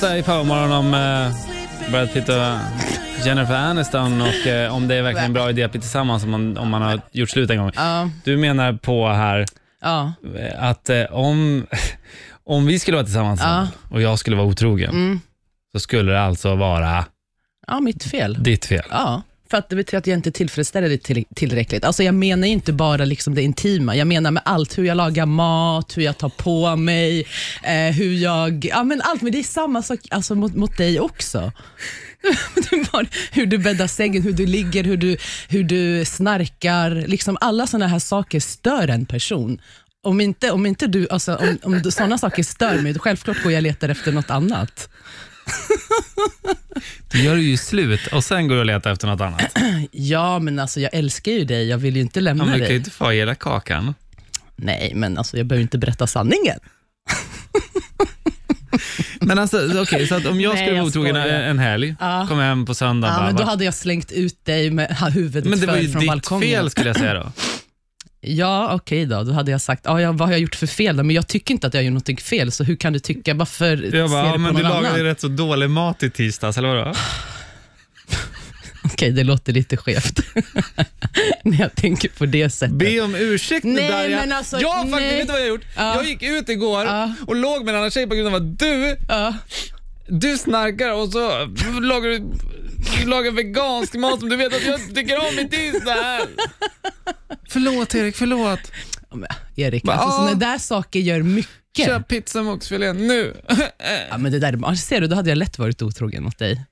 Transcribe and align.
prata 0.00 0.18
i 0.18 0.22
förmorgon 0.22 0.72
om 0.72 0.94
eh, 0.94 1.90
Brad 1.90 2.12
Pitt 2.12 2.28
och 2.28 3.26
Jennifer 3.26 3.54
Aniston 3.54 4.20
och 4.20 4.46
eh, 4.46 4.74
om 4.74 4.88
det 4.88 4.94
är 4.94 5.02
verkligen 5.02 5.26
en 5.26 5.32
bra 5.32 5.50
idé 5.50 5.62
att 5.62 5.70
bli 5.72 5.80
tillsammans 5.80 6.24
om 6.24 6.30
man, 6.30 6.58
om 6.58 6.70
man 6.70 6.82
har 6.82 7.00
gjort 7.12 7.30
slut 7.30 7.50
en 7.50 7.58
gång. 7.58 7.70
Ja, 7.76 8.10
Du 8.24 8.36
menar 8.36 8.72
på 8.72 9.08
här 9.08 9.46
ja. 9.82 10.12
eh, 10.38 10.64
att 10.64 10.90
eh, 10.90 11.04
om, 11.10 11.66
om 12.44 12.66
vi 12.66 12.78
skulle 12.78 12.96
vara 12.96 13.04
tillsammans 13.04 13.40
Ja. 13.44 13.68
och 13.90 14.02
jag 14.02 14.18
skulle 14.18 14.36
vara 14.36 14.46
otrogen 14.46 14.90
Mm. 14.90 15.20
så 15.72 15.80
skulle 15.80 16.12
det 16.12 16.22
alltså 16.22 16.54
vara 16.54 17.04
ja, 17.66 17.80
mitt 17.80 18.04
fel. 18.04 18.42
ditt 18.42 18.64
fel. 18.64 18.84
Ja, 18.90 19.22
för 19.50 19.56
att 19.56 19.68
det 19.68 19.76
betyder 19.76 19.98
att 19.98 20.06
jag 20.06 20.16
inte 20.16 20.30
tillfredsställer 20.30 20.88
det 20.88 20.98
till, 20.98 21.24
tillräckligt. 21.34 21.84
Alltså 21.84 22.02
jag 22.02 22.14
menar 22.14 22.46
ju 22.46 22.52
inte 22.52 22.72
bara 22.72 23.04
liksom 23.04 23.34
det 23.34 23.42
intima, 23.42 23.96
jag 23.96 24.06
menar 24.06 24.30
med 24.30 24.42
allt. 24.44 24.78
Hur 24.78 24.84
jag 24.84 24.96
lagar 24.96 25.26
mat, 25.26 25.96
hur 25.96 26.02
jag 26.02 26.18
tar 26.18 26.28
på 26.28 26.76
mig, 26.76 27.26
eh, 27.62 27.94
hur 27.94 28.14
jag... 28.14 28.64
Ja, 28.64 28.84
men 28.84 29.00
allt, 29.02 29.22
men 29.22 29.32
det 29.32 29.38
är 29.38 29.42
samma 29.42 29.82
sak 29.82 30.00
alltså, 30.10 30.34
mot, 30.34 30.54
mot 30.54 30.76
dig 30.76 31.00
också. 31.00 31.52
Hur 33.32 33.46
du 33.46 33.58
bäddar 33.58 33.86
sängen, 33.86 34.22
hur 34.22 34.32
du 34.32 34.46
ligger, 34.46 34.84
hur 34.84 34.96
du, 34.96 35.16
hur 35.48 35.64
du 35.64 36.04
snarkar. 36.04 36.90
Liksom 36.90 37.38
alla 37.40 37.66
sådana 37.66 37.86
här 37.86 37.98
saker 37.98 38.40
stör 38.40 38.88
en 38.88 39.06
person. 39.06 39.60
Om 40.02 40.20
inte, 40.20 40.50
om 40.50 40.66
inte 40.66 40.86
du, 40.86 41.08
alltså, 41.10 41.36
om, 41.36 41.58
om 41.62 41.92
sådana 41.92 42.18
saker 42.18 42.42
stör 42.42 42.78
mig, 42.78 42.92
då 42.92 43.00
självklart 43.00 43.42
går 43.42 43.52
jag 43.52 43.58
och 43.58 43.62
letar 43.62 43.88
efter 43.88 44.12
något 44.12 44.30
annat. 44.30 44.88
Du 47.12 47.22
gör 47.22 47.36
ju 47.36 47.56
slut 47.56 48.06
och 48.06 48.24
sen 48.24 48.48
går 48.48 48.54
du 48.54 48.60
och 48.60 48.66
letar 48.66 48.92
efter 48.92 49.06
något 49.08 49.20
annat. 49.20 49.58
Ja, 49.92 50.38
men 50.38 50.58
alltså 50.58 50.80
jag 50.80 50.94
älskar 50.94 51.32
ju 51.32 51.44
dig, 51.44 51.68
jag 51.68 51.78
vill 51.78 51.96
ju 51.96 52.02
inte 52.02 52.20
lämna 52.20 52.44
Ja, 52.44 52.50
men 52.50 52.52
du 52.52 52.58
kan 52.58 52.66
ju 52.66 52.68
dig. 52.68 52.76
inte 52.78 52.90
få 52.90 53.10
hela 53.10 53.34
kakan. 53.34 53.94
Nej, 54.56 54.92
men 54.94 55.18
alltså 55.18 55.36
jag 55.36 55.46
behöver 55.46 55.62
inte 55.62 55.78
berätta 55.78 56.06
sanningen. 56.06 56.58
Men 59.20 59.38
alltså, 59.38 59.80
okej, 59.82 60.06
så 60.06 60.14
att 60.14 60.26
om 60.26 60.40
jag 60.40 60.54
Nej, 60.54 60.58
skulle 60.58 60.70
vara 60.70 60.78
jag 60.78 60.86
otrogen 60.86 61.14
skojar. 61.14 61.28
en 61.42 61.58
helg, 61.58 61.94
Ja. 62.00 62.26
kom 62.28 62.38
hem 62.38 62.66
på 62.66 62.74
söndag 62.74 63.08
Ja, 63.08 63.14
bara, 63.14 63.26
men 63.26 63.34
då 63.36 63.42
va? 63.42 63.50
hade 63.50 63.64
jag 63.64 63.74
slängt 63.74 64.12
ut 64.12 64.44
dig 64.44 64.70
med 64.70 64.96
huvudet 65.14 65.44
men 65.50 65.60
det 65.60 65.66
var 65.66 65.74
för 65.74 65.80
ju 65.82 65.88
från 65.92 66.00
ditt 66.00 66.08
balkongen. 66.08 66.42
fel 66.48 66.70
skulle 66.70 66.86
jag 66.88 66.96
säga 66.96 67.14
då. 67.14 67.32
Ja, 68.28 68.74
okej 68.74 69.06
då. 69.06 69.22
Då 69.22 69.32
hade 69.32 69.50
jag 69.50 69.60
sagt, 69.60 69.82
ja, 69.84 70.00
ja, 70.00 70.12
vad 70.12 70.28
har 70.28 70.32
jag 70.32 70.40
gjort 70.40 70.54
för 70.54 70.66
fel? 70.66 70.96
då? 70.96 71.02
Men 71.02 71.16
jag 71.16 71.26
tycker 71.26 71.54
inte 71.54 71.66
att 71.66 71.74
jag 71.74 71.84
gör 71.84 71.90
något 71.90 72.20
fel, 72.22 72.52
så 72.52 72.64
hur 72.64 72.76
kan 72.76 72.92
du 72.92 72.98
tycka? 72.98 73.34
Varför 73.34 73.94
Jag 73.96 74.10
bara, 74.10 74.22
ser 74.22 74.28
ja, 74.28 74.32
du 74.32 74.38
men 74.38 74.52
på 74.52 74.58
du 74.58 74.62
någon 74.62 74.72
lagade 74.72 74.88
annan? 74.88 74.98
ju 75.00 75.04
rätt 75.06 75.20
så 75.20 75.28
dålig 75.28 75.70
mat 75.70 76.02
i 76.02 76.10
tisdags, 76.10 76.58
eller 76.58 76.68
vadå? 76.74 76.92
Okej, 78.84 79.10
det 79.10 79.24
låter 79.24 79.52
lite 79.52 79.76
skevt. 79.76 80.20
När 81.42 81.60
jag 81.60 81.74
tänker 81.74 82.08
på 82.08 82.26
det 82.26 82.50
sättet. 82.50 82.74
Be 82.76 83.00
om 83.00 83.14
ursäkt 83.14 83.64
nu 83.64 83.80
Darja. 83.80 84.16
men 84.20 84.32
alltså, 84.32 84.60
jag 84.60 84.74
faktiskt, 84.74 84.92
nej. 85.00 85.18
vet 85.18 85.26
du 85.26 85.32
vad 85.32 85.40
jag 85.40 85.48
gjort? 85.48 85.64
Ja. 85.76 85.94
Jag 85.94 86.04
gick 86.04 86.22
ut 86.22 86.48
igår 86.48 86.84
Ja. 86.84 87.12
och 87.26 87.36
låg 87.36 87.64
med 87.64 87.72
en 87.74 87.78
annan 87.78 87.90
tjej 87.90 88.06
på 88.06 88.14
grund 88.14 88.28
av 88.28 88.34
att 88.34 88.58
du, 88.58 88.96
Ja. 89.08 89.34
du 90.08 90.38
snarkar 90.38 90.92
och 90.92 91.08
så 91.12 91.28
lagar 91.80 92.08
du, 92.10 92.18
du 93.00 93.06
lagar 93.10 93.30
vegansk 93.30 93.94
mat 93.94 94.20
som 94.20 94.28
du 94.28 94.36
vet 94.36 94.54
att 94.54 94.66
jag 94.66 94.94
tycker 94.94 95.18
om 95.18 95.38
i 95.38 95.48
tisdag. 95.48 96.20
Förlåt 97.56 97.94
Erik, 97.94 98.16
förlåt. 98.16 98.72
Ja, 99.10 99.16
men, 99.16 99.28
Erik, 99.56 99.88
alltså, 99.88 100.10
sådana 100.10 100.34
där 100.34 100.58
saker 100.58 101.00
gör 101.00 101.22
mycket. 101.22 101.86
Köp 101.86 102.08
pizza 102.08 102.42
med 102.42 102.52
oxfilé 102.52 102.92
nu. 102.92 103.36
Ja, 104.10 104.18
men 104.18 104.32
det 104.32 104.38
där, 104.38 104.52
är- 104.52 104.74
ser 104.74 105.00
du, 105.00 105.06
då 105.06 105.16
hade 105.16 105.28
jag 105.28 105.38
lätt 105.38 105.58
varit 105.58 105.82
otrogen 105.82 106.22
mot 106.22 106.38
dig. 106.38 106.64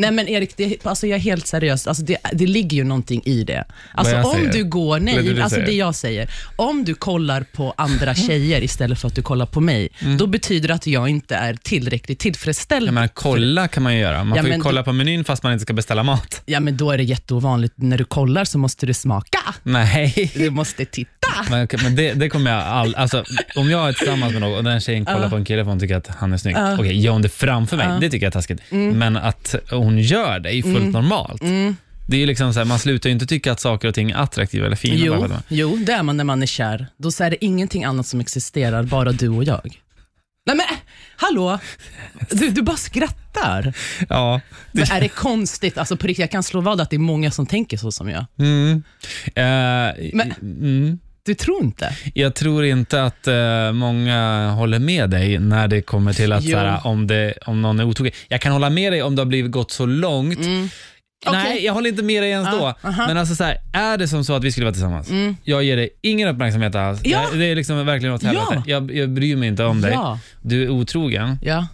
Nej 0.00 0.10
men 0.10 0.28
Erik, 0.28 0.56
det, 0.56 0.86
alltså 0.86 1.06
jag 1.06 1.16
är 1.16 1.20
helt 1.20 1.46
seriös. 1.46 1.86
Alltså 1.86 2.02
det, 2.02 2.16
det 2.32 2.46
ligger 2.46 2.76
ju 2.76 2.84
någonting 2.84 3.22
i 3.24 3.44
det. 3.44 3.64
Alltså 3.94 4.14
jag 4.14 4.26
om 4.26 4.32
säger? 4.34 4.52
du 4.52 4.64
går, 4.64 4.96
är 4.96 5.00
det 5.00 5.04
nej, 5.04 5.22
du 5.22 5.42
alltså 5.42 5.54
säger? 5.54 5.66
det 5.66 5.72
jag 5.72 5.94
säger. 5.94 6.30
Om 6.56 6.84
du 6.84 6.94
kollar 6.94 7.42
på 7.52 7.74
andra 7.76 8.14
tjejer 8.14 8.62
istället 8.62 8.98
för 8.98 9.08
att 9.08 9.14
du 9.14 9.22
kollar 9.22 9.46
på 9.46 9.60
mig, 9.60 9.88
då 10.18 10.26
betyder 10.26 10.68
det 10.68 10.74
att 10.74 10.86
jag 10.86 11.08
inte 11.08 11.34
är 11.34 11.54
tillräckligt 11.54 12.18
tillfredsställd. 12.18 12.86
Jag 12.86 12.94
menar, 12.94 13.08
kolla 13.08 13.68
kan 13.68 13.82
man 13.82 13.94
ju 13.94 14.00
göra. 14.00 14.24
Man 14.24 14.36
Ja, 14.36 14.42
får 14.42 14.48
ju 14.48 14.50
men 14.52 14.60
kolla 14.60 14.82
på 14.82 14.92
menyn 14.92 15.24
fast 15.24 15.42
man 15.42 15.52
inte 15.52 15.62
ska 15.62 15.72
beställa 15.72 16.02
mat. 16.02 16.42
Ja 16.46 16.60
men 16.60 16.76
då 16.76 16.90
är 16.90 16.96
det 16.98 17.04
jätteovanligt. 17.04 17.74
När 17.76 17.98
du 17.98 18.04
kollar 18.04 18.44
så 18.44 18.58
måste 18.58 18.86
du 18.86 18.94
smaka. 18.94 19.38
Nej. 19.62 20.32
Du 20.34 20.50
måste 20.50 20.84
titta. 20.84 21.19
Men, 21.50 21.64
okej, 21.64 21.80
men 21.82 21.96
det, 21.96 22.12
det 22.12 22.28
kommer 22.28 22.50
jag 22.50 22.60
all, 22.62 22.94
alltså, 22.94 23.24
Om 23.56 23.70
jag 23.70 23.88
är 23.88 23.92
tillsammans 23.92 24.32
med 24.32 24.40
någon 24.42 24.54
och 24.58 24.64
den 24.64 24.80
tjejen 24.80 25.04
kollar 25.04 25.28
på 25.30 25.36
en 25.36 25.44
kille 25.44 25.64
för 25.64 25.70
hon 25.70 25.80
tycker 25.80 25.96
att 25.96 26.06
han 26.08 26.32
är 26.32 26.36
snygg. 26.36 26.56
Okej, 26.78 27.00
gör 27.00 27.12
hon 27.12 27.22
det 27.22 27.28
framför 27.28 27.76
mig, 27.76 27.86
det 28.00 28.10
tycker 28.10 28.26
jag 28.26 28.30
är 28.30 28.32
taskigt. 28.32 28.60
Men 28.70 29.16
att 29.16 29.54
hon 29.70 29.98
gör 29.98 30.38
det 30.40 30.48
är 30.48 30.54
ju 30.54 30.62
fullt 30.62 30.92
normalt. 30.92 31.42
Det 32.06 32.16
är 32.16 32.20
ju 32.20 32.26
liksom 32.26 32.52
så 32.54 32.60
här, 32.60 32.64
man 32.66 32.78
slutar 32.78 33.08
ju 33.08 33.12
inte 33.12 33.26
tycka 33.26 33.52
att 33.52 33.60
saker 33.60 33.88
och 33.88 33.94
ting 33.94 34.10
är 34.10 34.16
attraktiva 34.16 34.66
eller 34.66 34.76
fina. 34.76 35.10
bara 35.10 35.20
Jo, 35.22 35.28
man- 35.28 35.42
jo, 35.48 35.76
det 35.76 35.92
är 35.92 36.02
man 36.02 36.16
när 36.16 36.24
man 36.24 36.42
är 36.42 36.46
kär. 36.46 36.86
Då 36.96 37.08
är 37.08 37.30
det 37.30 37.44
ingenting 37.44 37.84
annat 37.84 38.06
som 38.06 38.20
existerar, 38.20 38.82
bara 38.82 39.12
du 39.12 39.28
och 39.28 39.44
jag. 39.44 39.80
Nej 40.46 40.56
men, 40.56 40.66
hallå? 41.16 41.58
Du, 42.30 42.50
du 42.50 42.62
bara 42.62 42.76
skrattar. 42.76 43.72
Ja. 44.08 44.40
Men 44.72 44.84
är 44.90 45.00
det 45.00 45.08
konstigt? 45.08 45.78
Alltså 45.78 45.96
på 45.96 46.06
riktigt, 46.06 46.20
jag 46.22 46.30
kan 46.30 46.42
slå 46.42 46.60
vad 46.60 46.80
att 46.80 46.90
det 46.90 46.96
är 46.96 46.98
många 46.98 47.30
som 47.30 47.46
tänker 47.46 47.76
så 47.76 47.92
som 47.92 48.08
jag. 48.08 48.24
Mm. 48.38 48.82
Eh, 49.26 50.10
Men- 50.14 50.32
mm. 50.42 50.98
Du 51.22 51.34
tror 51.34 51.62
inte? 51.62 51.96
Jag 52.14 52.34
tror 52.34 52.64
inte 52.64 53.04
att 53.04 53.26
eh, 53.26 53.72
många 53.72 54.50
håller 54.50 54.78
med 54.78 55.10
dig 55.10 55.38
när 55.38 55.68
det 55.68 55.82
kommer 55.82 56.12
till 56.12 56.32
att 56.32 56.44
Jo. 56.44 56.50
så 56.52 56.58
här, 56.58 56.86
om, 56.86 57.06
det, 57.06 57.34
om 57.46 57.62
någon 57.62 57.80
är 57.80 57.84
otrogen. 57.84 58.12
Jag 58.28 58.40
kan 58.40 58.52
hålla 58.52 58.70
med 58.70 58.92
dig 58.92 59.02
om 59.02 59.16
det 59.16 59.20
har 59.22 59.26
blivit 59.26 59.50
gått 59.52 59.70
så 59.70 59.86
långt. 59.86 60.38
Nej, 60.38 60.68
Okej. 61.52 61.64
jag 61.64 61.72
håller 61.72 61.90
inte 61.90 62.02
med 62.02 62.22
dig 62.22 62.30
ens 62.30 62.48
Ah, 62.48 62.50
då. 62.82 62.88
aha. 62.88 63.06
Men 63.06 63.16
alltså 63.18 63.34
så 63.34 63.44
här, 63.44 63.56
är 63.72 63.98
det 63.98 64.08
som 64.08 64.24
så 64.24 64.34
att 64.34 64.44
vi 64.44 64.52
skulle 64.52 64.64
vara 64.66 64.72
tillsammans, 64.72 65.10
jag 65.44 65.64
ger 65.64 65.76
dig 65.76 65.88
ingen 66.02 66.28
uppmärksamhet 66.28 66.74
alls. 66.74 67.00
Ja. 67.04 67.26
Det, 67.32 67.38
det 67.38 67.44
är 67.44 67.54
liksom 67.56 67.86
verkligen 67.86 68.14
åt 68.14 68.22
helvete. 68.22 68.46
Ja. 68.56 68.62
Jag, 68.66 68.94
jag 68.94 69.10
bryr 69.10 69.36
mig 69.36 69.48
inte 69.48 69.64
om 69.64 69.80
dig. 69.80 69.92
Ja. 69.92 70.18
Du 70.42 70.62
är 70.64 70.68
otrogen. 70.68 71.38
Ja. 71.42 71.66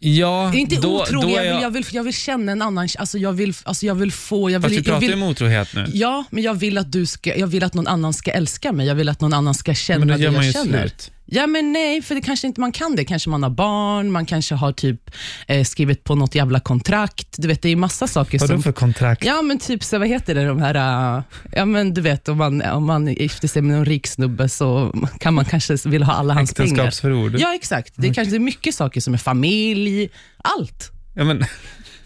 Ja, 0.00 0.54
Inte 0.54 0.76
då, 0.76 1.02
otrogen, 1.02 1.28
då 1.28 1.36
jag, 1.36 1.46
är 1.46 1.52
vill, 1.54 1.62
jag, 1.62 1.70
vill, 1.70 1.84
jag 1.90 2.04
vill 2.04 2.14
känna 2.14 2.52
en 2.52 2.62
annan, 2.62 2.88
alltså 2.98 3.18
jag 3.18 3.32
vill, 3.32 3.54
alltså 3.64 3.86
jag 3.86 3.94
vill 3.94 4.12
få, 4.12 4.50
jag 4.50 4.62
Fast 4.62 4.72
vill, 4.72 4.78
vi 4.78 4.84
pratar 4.84 5.02
jag 5.02 5.16
ju 5.16 5.22
om 5.22 5.28
otrohet 5.28 5.74
nu. 5.74 5.86
Ja, 5.92 6.24
men 6.30 6.42
jag 6.42 6.54
vill 6.54 6.78
att 6.78 6.92
du 6.92 7.06
ska, 7.06 7.36
jag 7.36 7.46
vill 7.46 7.64
att 7.64 7.74
någon 7.74 7.86
annan 7.86 8.12
ska 8.12 8.30
älska 8.30 8.72
mig. 8.72 8.86
Jag 8.86 8.94
vill 8.94 9.08
att 9.08 9.20
någon 9.20 9.32
annan 9.32 9.54
ska 9.54 9.74
känna 9.74 9.98
Men 9.98 10.08
då 10.08 10.14
det 10.14 10.20
gör 10.20 10.30
man 10.30 10.42
ju 10.42 10.46
jag 10.46 10.54
känner. 10.54 10.80
slut. 10.80 11.10
Ja, 11.30 11.46
men 11.46 11.72
nej, 11.72 12.02
för 12.02 12.14
det 12.14 12.20
kanske 12.20 12.46
inte 12.46 12.60
man 12.60 12.72
kan 12.72 12.96
det. 12.96 13.04
Kanske 13.04 13.30
man 13.30 13.42
har 13.42 13.50
barn, 13.50 14.10
man 14.12 14.26
kanske 14.26 14.54
har 14.54 14.72
typ 14.72 15.10
eh, 15.46 15.64
skrivit 15.64 16.04
på 16.04 16.14
något 16.14 16.34
jävla 16.34 16.60
kontrakt. 16.60 17.28
Du 17.38 17.48
vet, 17.48 17.62
det 17.62 17.68
är 17.68 17.76
massa 17.76 18.06
saker 18.06 18.38
som... 18.38 18.62
för 18.62 18.72
kontrakt? 18.72 19.24
Ja, 19.24 19.42
men 19.42 19.58
typ 19.58 19.84
så, 19.84 19.98
vad 19.98 20.08
heter 20.08 20.34
det, 20.34 20.46
de 20.46 20.62
här, 20.62 20.74
äh, 21.18 21.22
ja 21.52 21.64
men 21.64 21.94
du 21.94 22.00
vet, 22.00 22.28
om 22.28 22.38
man, 22.38 22.62
om 22.62 22.86
man 22.86 23.06
gifter 23.06 23.48
sig 23.48 23.62
med 23.62 23.76
någon 23.76 23.84
rik 23.84 24.06
snubbe 24.06 24.48
så 24.48 24.94
kan 25.20 25.34
man 25.34 25.44
kanske 25.44 25.76
vilja 25.84 26.06
ha 26.06 26.14
alla 26.14 26.34
hans 26.34 26.54
pengar. 26.54 26.66
Äktenskapsförord? 26.72 27.34
Ja, 27.38 27.54
exakt. 27.54 27.92
Det 27.96 28.08
är 28.08 28.14
kanske 28.14 28.36
är 28.36 28.40
mycket 28.40 28.74
saker 28.74 29.00
som 29.00 29.14
är 29.14 29.18
familj, 29.18 30.08
allt. 30.36 30.90
Ja, 31.14 31.24
men, 31.24 31.44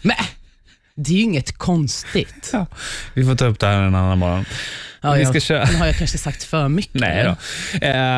Men 0.01 0.15
det 0.95 1.11
är 1.11 1.15
ju 1.15 1.21
inget 1.21 1.57
konstigt. 1.57 2.49
ja, 2.53 2.65
vi 3.13 3.25
får 3.25 3.35
ta 3.35 3.45
upp 3.45 3.59
det 3.59 3.67
här 3.67 3.81
en 3.81 3.95
annan 3.95 4.17
morgon. 4.17 4.45
Ja, 5.01 5.11
Vi 5.13 5.19
jag- 5.21 5.29
ska 5.29 5.39
köra. 5.39 5.65
Nu 5.65 5.75
har 5.77 5.85
jag 5.85 5.97
kanske 5.97 6.17
sagt 6.17 6.43
för 6.43 6.67
mycket. 6.69 7.01
Nej 7.01 7.23
då. 7.23 7.29
Eh, 7.87 8.03